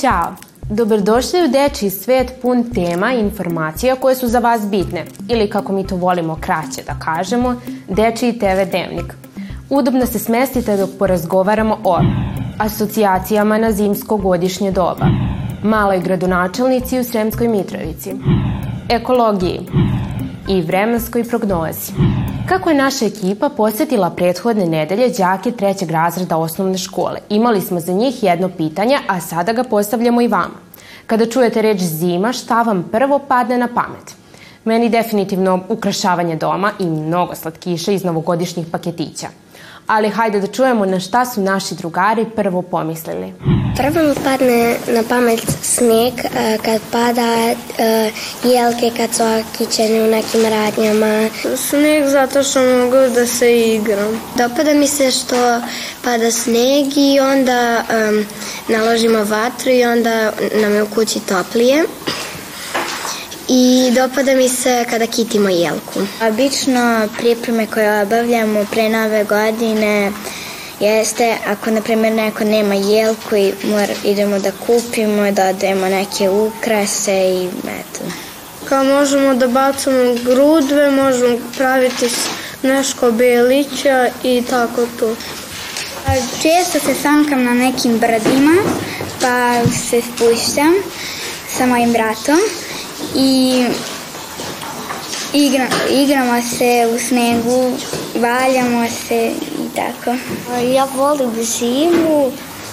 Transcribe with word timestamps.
Ćao! 0.00 0.34
Dobrodošli 0.70 1.44
u 1.44 1.48
Dečiji 1.48 1.90
svet 1.90 2.32
pun 2.42 2.64
tema 2.74 3.12
i 3.12 3.20
informacija 3.20 3.96
koje 3.96 4.14
su 4.14 4.28
za 4.28 4.38
vas 4.38 4.66
bitne, 4.70 5.04
ili 5.28 5.50
kako 5.50 5.72
mi 5.72 5.86
to 5.86 5.96
volimo 5.96 6.38
kraće 6.40 6.82
da 6.86 6.94
kažemo, 6.98 7.54
Dečiji 7.88 8.38
TV 8.38 8.70
dnevnik. 8.70 9.14
Udobno 9.70 10.06
se 10.06 10.18
smestite 10.18 10.76
dok 10.76 10.90
porazgovaramo 10.98 11.78
o 11.84 11.98
asocijacijama 12.58 13.58
na 13.58 13.72
zimsko 13.72 14.16
godišnje 14.16 14.72
doba, 14.72 15.06
maloj 15.62 16.00
gradonačelnici 16.00 16.98
u 16.98 17.04
Sremskoj 17.04 17.48
Mitrovici, 17.48 18.14
ekologiji 18.88 19.60
i 20.48 20.62
vremenskoj 20.62 21.24
prognozi. 21.24 21.92
Kako 22.48 22.70
je 22.70 22.76
naša 22.76 23.06
ekipa 23.06 23.48
posetila 23.48 24.10
prethodne 24.10 24.66
nedelje 24.66 25.08
đake 25.08 25.50
trećeg 25.50 25.90
razreda 25.90 26.36
osnovne 26.36 26.78
škole? 26.78 27.18
Imali 27.28 27.60
smo 27.60 27.80
za 27.80 27.92
njih 27.92 28.22
jedno 28.22 28.48
pitanje, 28.48 28.98
a 29.08 29.20
sada 29.20 29.52
ga 29.52 29.64
postavljamo 29.64 30.20
i 30.20 30.28
vama. 30.28 30.58
Kada 31.06 31.26
čujete 31.26 31.62
reč 31.62 31.80
zima, 31.80 32.32
šta 32.32 32.62
vam 32.62 32.88
prvo 32.92 33.18
padne 33.18 33.58
na 33.58 33.68
pamet? 33.74 34.14
Meni 34.64 34.88
definitivno 34.88 35.60
ukrašavanje 35.68 36.36
doma 36.36 36.72
i 36.78 36.86
mnogo 36.86 37.34
slatkiša 37.34 37.92
iz 37.92 38.04
novogodišnjih 38.04 38.66
paketića 38.72 39.28
ali 39.90 40.10
hajde 40.10 40.40
da 40.40 40.46
čujemo 40.46 40.86
na 40.86 41.00
šta 41.00 41.24
su 41.26 41.40
naši 41.40 41.74
drugari 41.74 42.24
prvo 42.36 42.62
pomislili. 42.62 43.32
Prvo 43.80 44.02
mi 44.08 44.14
padne 44.14 44.76
na 44.86 45.02
pamet 45.08 45.40
snijeg 45.62 46.14
e, 46.24 46.58
kad 46.64 46.80
pada, 46.92 47.54
e, 47.78 48.10
jelke 48.44 48.90
kad 48.96 49.14
su 49.14 49.22
kićene 49.58 50.02
u 50.02 50.06
nekim 50.06 50.42
radnjama. 50.42 51.28
Snijeg 51.56 52.08
zato 52.08 52.42
što 52.42 52.60
mogu 52.62 53.14
da 53.14 53.26
se 53.26 53.60
igram. 53.60 54.20
Dopada 54.36 54.74
mi 54.74 54.88
se 54.88 55.10
što 55.10 55.60
pada 56.04 56.30
snijeg 56.30 56.86
i 56.96 57.20
onda 57.20 57.84
um, 57.90 58.26
naložimo 58.68 59.24
vatru 59.24 59.70
i 59.70 59.84
onda 59.84 60.32
nam 60.62 60.74
je 60.74 60.82
u 60.82 60.86
kući 60.86 61.20
toplije 61.20 61.84
i 63.48 63.92
dopada 63.94 64.34
mi 64.34 64.48
se 64.48 64.84
kada 64.90 65.06
kitimo 65.06 65.48
jelku. 65.48 66.00
Obično 66.28 67.08
pripreme 67.18 67.66
koje 67.66 68.02
obavljamo 68.02 68.66
pre 68.70 68.88
nove 68.88 69.24
godine 69.24 70.12
jeste 70.80 71.36
ako 71.46 71.70
na 71.70 71.80
primjer 71.80 72.12
neko 72.12 72.44
nema 72.44 72.74
jelku 72.74 73.36
i 73.36 73.52
mora, 73.64 73.94
idemo 74.04 74.38
da 74.38 74.52
kupimo, 74.66 75.30
da 75.30 75.48
odemo 75.48 75.88
neke 75.88 76.30
ukrase 76.30 77.12
i 77.12 77.48
eto. 77.80 78.04
Kao 78.64 78.84
možemo 78.84 79.34
da 79.34 79.48
bacamo 79.48 80.14
grudve, 80.24 80.90
možemo 80.90 81.38
praviti 81.56 82.08
neško 82.62 83.10
belića 83.12 84.08
i 84.22 84.42
tako 84.50 84.86
to. 84.98 85.16
Često 86.42 86.78
se 86.86 86.94
sankam 87.02 87.44
na 87.44 87.54
nekim 87.54 87.98
brdima, 87.98 88.56
pa 89.20 89.60
se 89.88 90.02
spuštam 90.02 90.74
sa 91.56 91.66
mojim 91.66 91.92
bratom 91.92 92.38
i 93.14 93.64
igra, 95.32 95.66
igramo 95.90 96.42
se 96.58 96.88
u 96.94 96.98
snegu, 96.98 97.72
valjamo 98.20 98.88
se 99.08 99.32
i 99.58 99.76
tako. 99.76 100.14
Ja 100.74 100.86
volim 100.96 101.44
zimu 101.44 102.32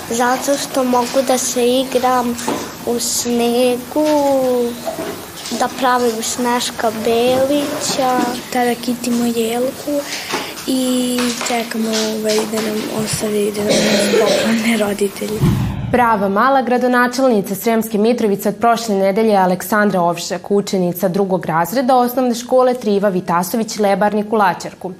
zato 0.09 0.57
što 0.57 0.83
mogu 0.83 1.21
da 1.27 1.37
se 1.37 1.67
igram 1.69 2.37
u 2.85 2.99
snegu, 2.99 4.07
da 5.59 5.67
pravim 5.79 6.23
sneška 6.23 6.91
belića. 7.05 8.19
Tada 8.53 8.75
kitimo 8.75 9.25
jelku 9.25 10.01
i 10.67 11.19
čekamo 11.47 11.89
ovaj, 11.89 12.37
da 12.51 12.61
nam 12.61 13.05
ostavi 13.05 13.53
da 13.55 13.63
nam 13.63 13.73
poklone 14.19 14.77
roditelji. 14.77 15.66
Prava 15.91 16.27
mala 16.29 16.61
gradonačelnica 16.61 17.55
Sremske 17.55 17.97
Mitrovice 17.97 18.49
od 18.49 18.55
prošle 18.55 18.95
nedelje 18.95 19.35
Aleksandra 19.35 20.01
Ovšak, 20.01 20.51
učenica 20.51 21.07
drugog 21.07 21.45
razreda 21.45 21.95
osnovne 21.95 22.35
škole 22.35 22.73
Triva 22.73 23.09
Vitasović 23.09 23.79
Lebarnik 23.79 24.33
u 24.33 24.35
Lačarku. 24.35 24.91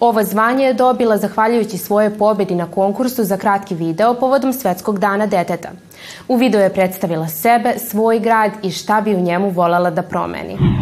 Ovo 0.00 0.22
zvanje 0.22 0.64
je 0.64 0.74
dobila 0.74 1.16
zahvaljujući 1.16 1.78
svoje 1.78 2.18
pobedi 2.18 2.54
na 2.54 2.66
konkursu 2.66 3.24
za 3.24 3.36
kratki 3.36 3.74
video 3.74 4.14
povodom 4.14 4.52
Svetskog 4.52 4.98
dana 4.98 5.26
deteta. 5.26 5.68
U 6.28 6.36
video 6.36 6.60
je 6.60 6.72
predstavila 6.72 7.28
sebe, 7.28 7.74
svoj 7.78 8.18
grad 8.18 8.50
i 8.62 8.70
šta 8.70 9.00
bi 9.00 9.14
u 9.14 9.20
njemu 9.20 9.50
voljela 9.50 9.90
da 9.90 10.02
promeni. 10.02 10.75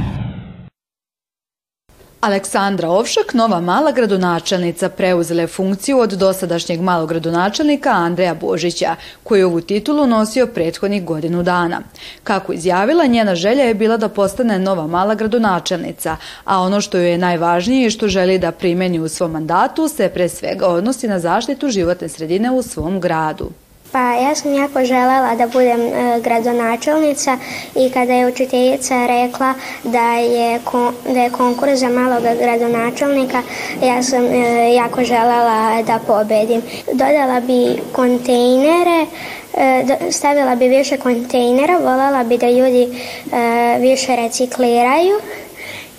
Aleksandra 2.25 2.89
Ovšak, 2.89 3.35
nova 3.35 3.61
mala 3.61 3.93
gradonačelnica, 3.93 4.89
preuzela 4.89 5.41
je 5.41 5.47
funkciju 5.47 5.99
od 5.99 6.11
dosadašnjeg 6.11 6.81
malog 6.81 7.09
gradonačelnika 7.09 7.91
Andreja 7.91 8.35
Božića, 8.35 8.97
koji 9.23 9.41
je 9.41 9.47
ovu 9.47 9.61
titulu 9.61 10.07
nosio 10.07 10.47
prethodnih 10.47 11.05
godinu 11.05 11.43
dana. 11.43 11.81
Kako 12.23 12.53
izjavila, 12.53 13.07
njena 13.07 13.35
želja 13.35 13.65
je 13.65 13.75
bila 13.75 13.97
da 13.97 14.09
postane 14.09 14.59
nova 14.59 14.87
mala 14.87 15.15
gradonačelnica, 15.15 16.17
a 16.45 16.61
ono 16.61 16.81
što 16.81 16.99
joj 16.99 17.11
je 17.11 17.19
najvažnije 17.19 17.87
i 17.87 17.91
što 17.91 18.09
želi 18.09 18.39
da 18.39 18.53
primeni 18.53 19.01
u 19.01 19.09
svom 19.09 19.31
mandatu 19.31 19.89
se 19.89 20.09
pre 20.09 20.29
svega 20.29 20.67
odnosi 20.67 21.09
na 21.09 21.19
zaštitu 21.19 21.69
životne 21.69 22.09
sredine 22.09 22.51
u 22.51 22.63
svom 22.63 23.01
gradu. 23.01 23.51
Pa 23.95 24.15
ja 24.15 24.35
sam 24.35 24.55
jako 24.55 24.85
želela 24.85 25.35
da 25.35 25.47
budem 25.47 25.81
e, 25.81 26.21
gradonačelnica 26.21 27.39
i 27.75 27.91
kada 27.91 28.13
je 28.13 28.29
učiteljica 28.29 29.07
rekla 29.07 29.55
da 29.85 30.13
je, 30.13 30.61
kon, 30.65 30.95
da 31.05 31.21
je 31.21 31.31
konkurs 31.31 31.79
za 31.81 31.89
malog 31.89 32.23
gradonačelnika, 32.23 33.43
ja 33.83 34.03
sam 34.03 34.25
e, 34.25 34.75
jako 34.75 35.05
želela 35.05 35.83
da 35.83 35.99
pobedim. 36.07 36.63
Dodala 36.93 37.41
bi 37.41 37.83
kontejnere, 37.93 39.07
e, 39.55 39.85
stavila 40.11 40.57
bi 40.57 40.69
više 40.69 40.97
kontejnera, 40.97 41.79
voljela 41.79 42.25
bi 42.25 42.39
da 42.39 42.51
ljudi 42.51 42.83
e, 42.83 43.79
više 43.79 44.17
recikliraju, 44.17 45.21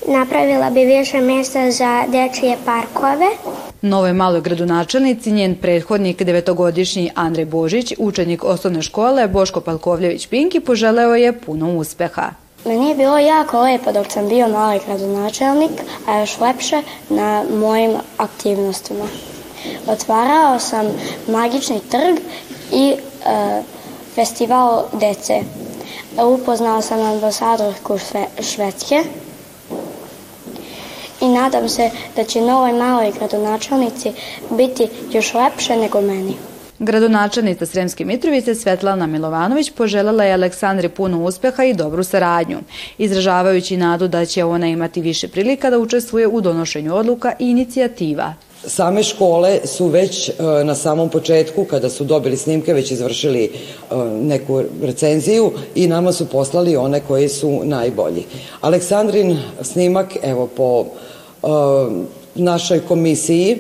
napravila 0.08 0.70
bi 0.70 0.86
više 0.86 1.22
mjesta 1.22 1.72
za 1.72 2.04
dečije 2.08 2.58
parkove. 2.66 3.28
Novoj 3.86 4.14
maloj 4.14 4.42
gradonačelnici 4.42 5.32
njen 5.32 5.56
prethodnik 5.56 6.24
devetogodišnji 6.24 7.12
Andrej 7.16 7.46
Božić, 7.46 7.94
učenik 7.98 8.44
osnovne 8.44 8.82
škole 8.82 9.28
Boško 9.28 9.62
Palkovljević 9.62 10.28
Pinki, 10.28 10.60
poželeo 10.60 11.16
je 11.16 11.40
puno 11.40 11.76
uspeha. 11.78 12.30
Meni 12.66 12.90
je 12.90 12.96
bilo 12.96 13.18
jako 13.18 13.62
lepo 13.62 13.92
dok 13.92 14.12
sam 14.12 14.30
bio 14.30 14.48
mali 14.48 14.80
gradonačelnik, 14.88 15.72
a 16.08 16.20
još 16.20 16.40
lepše 16.40 16.82
na 17.10 17.44
mojim 17.60 17.92
aktivnostima. 18.18 19.06
Otvarao 19.88 20.60
sam 20.60 20.86
magični 21.28 21.80
trg 21.90 22.18
i 22.72 22.94
e, 22.94 22.98
festival 24.16 24.84
dece. 24.94 25.42
Upoznao 26.18 26.82
sam 26.82 27.02
ambasadorku 27.02 27.98
Švedske, 28.42 29.04
i 31.22 31.28
nadam 31.28 31.70
se 31.70 31.90
da 32.16 32.24
će 32.24 32.42
novoj 32.42 32.74
maloj 32.74 33.12
gradonačelnici 33.20 34.12
biti 34.50 34.88
još 35.12 35.34
lepše 35.34 35.76
nego 35.76 36.02
meni. 36.02 36.34
Gradonačelnica 36.80 37.66
Sremske 37.66 38.06
Mitrovice 38.06 38.56
Svetlana 38.56 39.08
Milovanović 39.08 39.72
poželjela 39.72 40.24
je 40.24 40.34
Aleksandri 40.34 40.90
puno 40.90 41.24
uspeha 41.24 41.64
i 41.64 41.74
dobru 41.74 42.04
saradnju, 42.04 42.58
izražavajući 42.98 43.78
nadu 43.78 44.08
da 44.08 44.26
će 44.26 44.44
ona 44.44 44.68
imati 44.68 45.02
više 45.02 45.28
prilika 45.28 45.70
da 45.70 45.80
učestvuje 45.80 46.28
u 46.28 46.42
donošenju 46.42 46.96
odluka 46.96 47.34
i 47.40 47.50
inicijativa. 47.50 48.34
Same 48.68 49.04
škole 49.04 49.60
su 49.66 49.88
već 49.88 50.30
e, 50.30 50.34
na 50.64 50.76
samom 50.76 51.10
početku, 51.10 51.64
kada 51.64 51.90
su 51.90 52.04
dobili 52.04 52.38
snimke, 52.38 52.74
već 52.74 52.92
izvršili 52.92 53.44
e, 53.44 53.50
neku 54.22 54.64
recenziju 54.82 55.52
i 55.76 55.88
nama 55.88 56.12
su 56.12 56.26
poslali 56.26 56.76
one 56.76 57.00
koji 57.00 57.30
su 57.30 57.62
najbolji. 57.64 58.24
Aleksandrin 58.62 59.38
snimak, 59.62 60.18
evo 60.24 60.48
po 60.48 60.86
našoj 62.36 62.80
komisiji, 62.88 63.58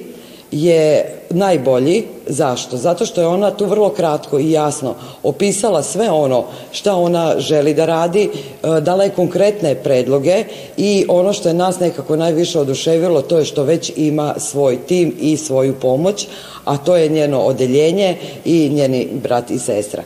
je 0.51 1.15
najbolji. 1.29 2.03
Zašto? 2.27 2.77
Zato 2.77 3.05
što 3.05 3.21
je 3.21 3.27
ona 3.27 3.51
tu 3.51 3.65
vrlo 3.65 3.89
kratko 3.89 4.39
i 4.39 4.51
jasno 4.51 4.95
opisala 5.23 5.83
sve 5.83 6.09
ono 6.09 6.43
šta 6.71 6.95
ona 6.95 7.35
želi 7.37 7.73
da 7.73 7.85
radi, 7.85 8.29
e, 8.29 8.81
dala 8.81 9.03
je 9.03 9.09
konkretne 9.09 9.75
predloge 9.75 10.43
i 10.77 11.05
ono 11.07 11.33
što 11.33 11.49
je 11.49 11.53
nas 11.53 11.79
nekako 11.79 12.15
najviše 12.15 12.59
oduševilo 12.59 13.21
to 13.21 13.37
je 13.37 13.45
što 13.45 13.63
već 13.63 13.91
ima 13.95 14.35
svoj 14.37 14.77
tim 14.87 15.15
i 15.19 15.37
svoju 15.37 15.73
pomoć, 15.81 16.27
a 16.65 16.77
to 16.77 16.95
je 16.95 17.09
njeno 17.09 17.39
odeljenje 17.39 18.17
i 18.45 18.69
njeni 18.69 19.07
brat 19.23 19.51
i 19.51 19.59
sestra. 19.59 20.03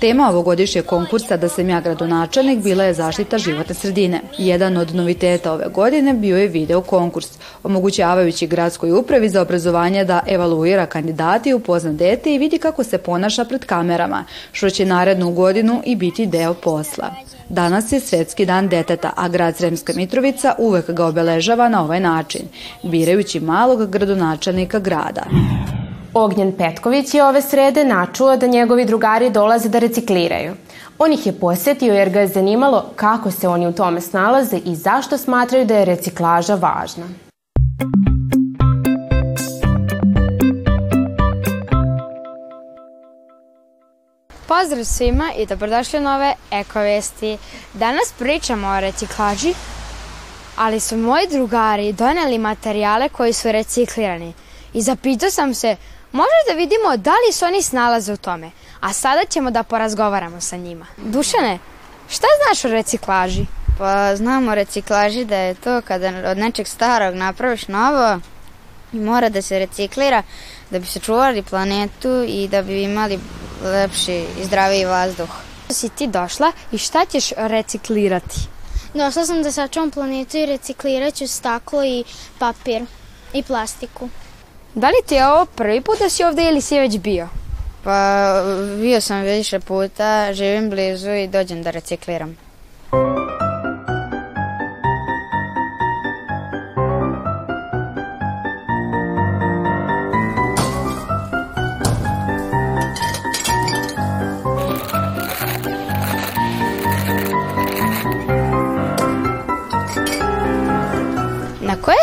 Tema 0.00 0.28
ovogodišnjeg 0.28 0.86
konkursa 0.86 1.36
Da 1.36 1.48
sam 1.48 1.68
ja 1.68 1.80
gradonačelnik 1.80 2.62
bila 2.62 2.84
je 2.84 2.94
zaštita 2.94 3.38
životne 3.38 3.74
sredine. 3.74 4.20
Jedan 4.38 4.76
od 4.76 4.94
noviteta 4.94 5.52
ove 5.52 5.68
godine 5.74 6.14
bio 6.14 6.38
je 6.38 6.48
video 6.48 6.80
konkurs, 6.80 7.28
omogućavajući 7.62 8.46
gradskoj 8.46 8.92
upravi 8.92 9.28
za 9.28 9.42
obrazovanje 9.42 10.04
da 10.04 10.20
evaluira 10.26 10.86
kandidati, 10.86 11.54
upozna 11.54 11.92
dete 11.92 12.34
i 12.34 12.38
vidi 12.38 12.58
kako 12.58 12.84
se 12.84 12.98
ponaša 12.98 13.44
pred 13.44 13.64
kamerama, 13.64 14.24
što 14.52 14.70
će 14.70 14.86
narednu 14.86 15.30
godinu 15.30 15.82
i 15.84 15.96
biti 15.96 16.26
deo 16.26 16.54
posla. 16.54 17.14
Danas 17.48 17.92
je 17.92 18.00
Svetski 18.00 18.46
dan 18.46 18.68
deteta, 18.68 19.12
a 19.16 19.28
grad 19.28 19.56
Sremska 19.56 19.92
Mitrovica 19.96 20.54
uvek 20.58 20.90
ga 20.90 21.06
obeležava 21.06 21.68
na 21.68 21.84
ovaj 21.84 22.00
način, 22.00 22.42
birajući 22.82 23.40
malog 23.40 23.90
gradonačelnika 23.90 24.78
grada. 24.78 25.22
Ognjen 26.14 26.52
Petković 26.52 27.14
je 27.14 27.24
ove 27.24 27.42
srede 27.42 27.84
načuo 27.84 28.36
da 28.36 28.46
njegovi 28.46 28.84
drugari 28.84 29.30
dolaze 29.30 29.68
da 29.68 29.78
recikliraju. 29.78 30.54
On 30.98 31.12
ih 31.12 31.26
je 31.26 31.32
posetio 31.32 31.94
jer 31.94 32.10
ga 32.10 32.20
je 32.20 32.28
zanimalo 32.28 32.90
kako 32.96 33.30
se 33.30 33.48
oni 33.48 33.66
u 33.66 33.72
tome 33.72 34.00
snalaze 34.00 34.56
i 34.56 34.74
zašto 34.74 35.18
smatraju 35.18 35.64
da 35.64 35.74
je 35.74 35.84
reciklaža 35.84 36.54
važna. 36.54 37.04
Pozdrav 44.48 44.84
svima 44.84 45.32
i 45.36 45.46
dobrodošli 45.46 45.98
u 45.98 46.02
nove 46.02 46.34
Ekovesti. 46.50 47.38
Danas 47.74 48.14
pričamo 48.18 48.68
o 48.68 48.80
reciklaži, 48.80 49.54
ali 50.56 50.80
su 50.80 50.96
moji 50.96 51.26
drugari 51.30 51.92
doneli 51.92 52.38
materijale 52.38 53.08
koji 53.08 53.32
su 53.32 53.52
reciklirani. 53.52 54.32
I 54.72 54.82
zapitao 54.82 55.30
sam 55.30 55.54
se, 55.54 55.76
može 56.12 56.40
da 56.48 56.54
vidimo 56.54 56.96
da 56.96 57.10
li 57.10 57.32
se 57.32 57.46
oni 57.46 57.62
snalaze 57.62 58.12
u 58.12 58.16
tome. 58.16 58.50
A 58.80 58.92
sada 58.92 59.24
ćemo 59.24 59.50
da 59.50 59.62
porazgovaramo 59.62 60.40
sa 60.40 60.56
njima. 60.56 60.86
Dušane, 60.96 61.58
šta 62.08 62.26
znaš 62.44 62.64
o 62.64 62.68
reciklaži? 62.68 63.46
Pa 63.78 64.16
znam 64.16 64.48
o 64.48 64.54
reciklaži 64.54 65.24
da 65.24 65.36
je 65.36 65.54
to 65.54 65.80
kada 65.82 66.30
od 66.30 66.38
nečeg 66.38 66.66
starog 66.66 67.14
napraviš 67.14 67.68
novo 67.68 68.20
i 68.92 68.96
mora 69.00 69.28
da 69.28 69.42
se 69.42 69.58
reciklira 69.58 70.22
da 70.70 70.78
bi 70.78 70.86
se 70.86 71.00
čuvali 71.00 71.42
planetu 71.42 72.24
i 72.28 72.48
da 72.48 72.62
bi 72.62 72.82
imali 72.82 73.18
lepši 73.62 74.24
i 74.40 74.44
zdraviji 74.44 74.84
vazduh. 74.84 75.28
Si 75.70 75.88
ti 75.88 76.06
došla 76.06 76.52
i 76.72 76.78
šta 76.78 77.04
ćeš 77.04 77.32
reciklirati? 77.36 78.36
Došla 78.94 79.26
sam 79.26 79.42
da 79.42 79.52
sačuvam 79.52 79.90
planetu 79.90 80.36
i 80.36 80.46
reciklirat 80.46 81.14
ću 81.14 81.28
staklo 81.28 81.84
i 81.84 82.04
papir 82.38 82.82
i 83.32 83.42
plastiku. 83.42 84.08
Da 84.74 84.88
li 84.88 85.06
ti 85.06 85.14
je 85.14 85.26
ovo 85.26 85.46
prvi 85.46 85.80
put 85.80 85.98
da 85.98 86.08
si 86.08 86.24
ovde 86.24 86.42
ili 86.42 86.60
si 86.60 86.78
već 86.78 86.98
bio? 86.98 87.28
Pa 87.84 88.32
bio 88.80 89.00
sam 89.00 89.22
više 89.22 89.60
puta, 89.60 90.32
živim 90.32 90.70
blizu 90.70 91.10
i 91.10 91.28
dođem 91.28 91.62
da 91.62 91.70
recikliram. 91.70 92.36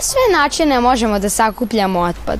Sve 0.08 0.38
načine 0.38 0.80
možemo 0.80 1.20
da 1.20 1.30
sakupljamo 1.30 2.00
otpad? 2.00 2.40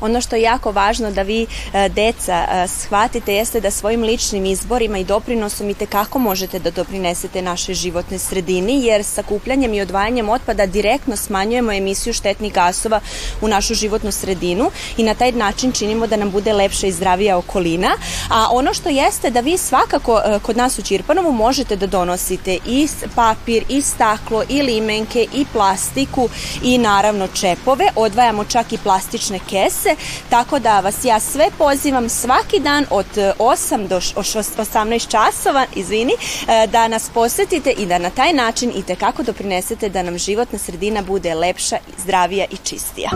Ono 0.00 0.20
što 0.20 0.36
je 0.36 0.42
jako 0.42 0.72
važno 0.72 1.10
da 1.10 1.22
vi 1.22 1.46
e, 1.72 1.88
deca 1.88 2.46
e, 2.50 2.68
shvatite 2.68 3.34
jeste 3.34 3.60
da 3.60 3.70
svojim 3.70 4.02
ličnim 4.02 4.46
izborima 4.46 4.98
i 4.98 5.04
doprinosom 5.04 5.70
i 5.70 5.74
tekako 5.74 6.18
možete 6.18 6.58
da 6.58 6.70
doprinesete 6.70 7.42
našoj 7.42 7.74
životnoj 7.74 8.18
sredini 8.18 8.84
jer 8.84 9.04
sakupljanjem 9.04 9.74
i 9.74 9.80
odvajanjem 9.80 10.28
otpada 10.28 10.66
direktno 10.66 11.16
smanjujemo 11.16 11.72
emisiju 11.72 12.12
štetnih 12.12 12.52
gasova 12.52 13.00
u 13.40 13.48
našu 13.48 13.74
životnu 13.74 14.12
sredinu 14.12 14.70
i 14.96 15.02
na 15.02 15.14
taj 15.14 15.32
način 15.32 15.72
činimo 15.72 16.06
da 16.06 16.16
nam 16.16 16.30
bude 16.30 16.52
lepša 16.52 16.86
i 16.86 16.92
zdravija 16.92 17.38
okolina. 17.38 17.90
A 18.30 18.48
ono 18.52 18.74
što 18.74 18.88
jeste 18.88 19.30
da 19.30 19.40
vi 19.40 19.58
svakako 19.58 20.20
e, 20.24 20.38
kod 20.42 20.56
nas 20.56 20.78
u 20.78 20.82
Čirpanovu 20.82 21.32
možete 21.32 21.76
da 21.76 21.86
donosite 21.86 22.58
i 22.66 22.88
papir, 23.14 23.64
i 23.68 23.82
staklo, 23.82 24.42
i 24.48 24.62
limenke, 24.62 25.26
i 25.34 25.44
plastiku 25.52 26.28
i 26.62 26.78
naravno 26.78 27.28
čepove. 27.28 27.88
Odvajamo 27.96 28.44
čak 28.44 28.72
i 28.72 28.78
plastične 28.78 29.38
kese 29.50 29.89
se, 29.90 30.22
tako 30.30 30.58
da 30.58 30.80
vas 30.80 31.04
ja 31.04 31.20
sve 31.20 31.50
pozivam 31.58 32.08
svaki 32.08 32.60
dan 32.60 32.86
od 32.90 33.06
8 33.38 33.88
do 33.88 34.00
18 34.00 35.08
časova, 35.08 35.66
izvini, 35.74 36.12
e, 36.12 36.66
da 36.66 36.88
nas 36.88 37.10
posetite 37.14 37.70
i 37.70 37.86
da 37.86 37.98
na 37.98 38.10
taj 38.10 38.32
način 38.32 38.72
i 38.76 38.82
tekako 38.82 39.22
doprinesete 39.22 39.88
da 39.88 40.02
nam 40.02 40.18
životna 40.18 40.58
sredina 40.58 41.02
bude 41.02 41.34
lepša, 41.34 41.76
zdravija 41.98 42.46
i 42.50 42.56
čistija. 42.56 43.10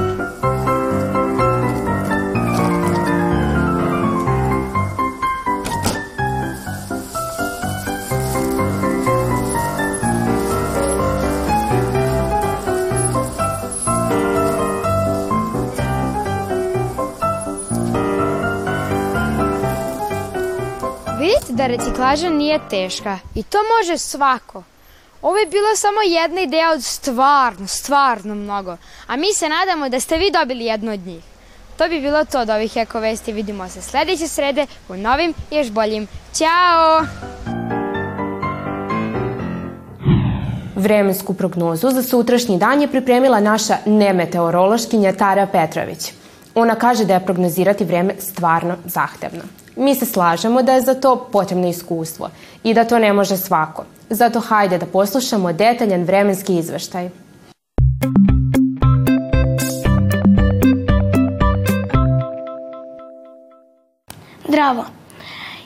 Vidite 21.34 21.52
da 21.52 21.66
reciklaža 21.66 22.28
nije 22.28 22.60
teška 22.70 23.18
i 23.34 23.42
to 23.42 23.58
može 23.78 23.98
svako. 23.98 24.62
Ovo 25.22 25.36
je 25.36 25.46
bila 25.46 25.76
samo 25.76 26.00
jedna 26.00 26.40
ideja 26.40 26.70
od 26.72 26.84
stvarno, 26.84 27.66
stvarno 27.66 28.34
mnogo. 28.34 28.76
A 29.06 29.16
mi 29.16 29.34
se 29.34 29.48
nadamo 29.48 29.88
da 29.88 30.00
ste 30.00 30.18
vi 30.18 30.30
dobili 30.30 30.64
jednu 30.64 30.92
od 30.92 31.00
njih. 31.06 31.24
To 31.76 31.88
bi 31.88 32.00
bilo 32.00 32.24
to 32.24 32.40
od 32.40 32.50
ovih 32.50 32.76
Eko 32.76 33.00
Vesti. 33.00 33.32
Vidimo 33.32 33.68
se 33.68 33.82
sledeće 33.82 34.28
srede 34.28 34.66
u 34.88 34.96
novim 34.96 35.34
i 35.50 35.56
još 35.56 35.70
boljim. 35.70 36.06
Ćao! 36.34 37.06
Vremensku 40.76 41.34
prognozu 41.34 41.90
za 41.90 42.02
sutrašnji 42.02 42.58
dan 42.58 42.82
je 42.82 42.88
pripremila 42.88 43.40
naša 43.40 43.76
nemeteorološkinja 43.86 45.12
Tara 45.12 45.46
Petrović. 45.46 46.12
Ona 46.54 46.74
kaže 46.74 47.04
da 47.04 47.14
je 47.14 47.24
prognozirati 47.24 47.84
vreme 47.84 48.14
stvarno 48.18 48.76
zahtevno. 48.84 49.63
Mi 49.76 49.94
se 49.94 50.06
slažemo 50.06 50.62
da 50.62 50.72
je 50.72 50.80
za 50.80 50.94
to 50.94 51.28
potrebno 51.32 51.68
iskustvo 51.68 52.30
i 52.64 52.74
da 52.74 52.84
to 52.84 52.98
ne 52.98 53.12
može 53.12 53.36
svako. 53.36 53.84
Zato 54.10 54.40
hajde 54.40 54.78
da 54.78 54.86
poslušamo 54.86 55.52
detaljan 55.52 56.04
vremenski 56.04 56.56
izveštaj. 56.56 57.08
Zdravo. 64.48 64.84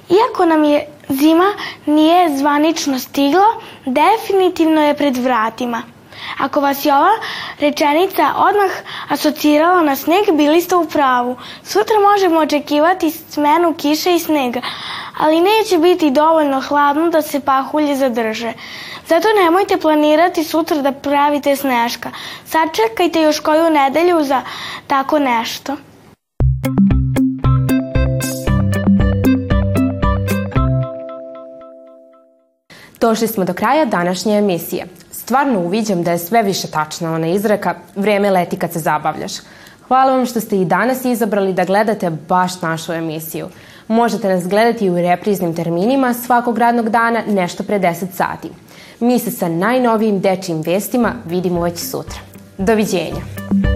Iako 0.09 0.47
nam 0.47 0.65
je 0.65 0.87
zima 1.09 1.53
nije 1.87 2.39
zvanično 2.39 2.99
stigla, 2.99 3.47
definitivno 3.87 4.83
je 4.83 4.97
pred 4.97 5.17
vratima– 5.17 5.83
Ako 6.39 6.61
vas 6.61 6.85
je 6.85 6.95
ova 6.95 7.17
rečenica 7.61 8.35
odmah 8.37 8.71
asocirala 9.09 9.83
na 9.83 9.97
sneg, 9.97 10.25
bili 10.33 10.61
ste 10.61 10.77
u 10.77 10.85
pravu. 10.85 11.37
Sutra 11.65 11.95
možemo 12.13 12.41
očekivati 12.41 13.11
smenu 13.11 13.75
kiše 13.75 14.15
i 14.15 14.19
snega, 14.19 14.61
ali 15.19 15.41
neće 15.41 15.79
biti 15.79 16.11
dovoljno 16.11 16.61
hladno 16.61 17.11
da 17.11 17.23
se 17.23 17.41
pahulje 17.41 17.97
zadrže. 17.97 18.53
Zato 19.07 19.29
nemojte 19.43 19.77
planirati 19.77 20.45
sutra 20.45 20.83
da 20.83 20.93
pravite 20.93 21.57
sneška. 21.57 22.11
Sačekajte 22.45 23.21
još 23.21 23.41
koju 23.41 23.71
nedelju 23.71 24.25
za 24.25 24.43
tako 24.87 25.19
nešto. 25.19 25.77
Došli 33.01 33.29
smo 33.29 33.45
do 33.45 33.55
kraja 33.55 33.85
današnje 33.85 34.39
emisije. 34.39 34.87
Stvarno 35.29 35.61
uviđam 35.61 36.03
da 36.03 36.11
je 36.11 36.19
sve 36.19 36.43
više 36.43 36.69
tačna 36.69 37.15
ona 37.15 37.27
izreka 37.27 37.75
vreme 37.97 38.31
leti 38.31 38.57
kad 38.57 38.73
se 38.73 38.79
zabavljaš. 38.79 39.33
Hvala 39.89 40.13
vam 40.13 40.27
što 40.27 40.41
ste 40.41 40.61
i 40.61 40.65
danas 40.65 41.05
izabrali 41.05 41.53
da 41.53 41.65
gledate 41.65 42.11
baš 42.11 42.63
našu 42.63 42.93
emisiju. 42.93 43.49
Možete 43.89 44.29
nas 44.29 44.49
gledati 44.49 44.91
u 44.91 44.97
repriznim 44.97 45.55
terminima 45.55 46.15
svakog 46.15 46.59
radnog 46.59 46.89
dana 46.89 47.23
nešto 47.27 47.63
pre 47.63 47.79
10 47.79 48.07
sati. 48.15 48.51
Mi 49.01 49.19
se 49.19 49.31
sa 49.31 49.49
najnovijim 49.49 50.21
dečijim 50.21 50.63
vestima 50.63 51.13
vidimo 51.27 51.61
već 51.61 51.79
sutra. 51.79 52.19
Doviđenja! 52.59 53.68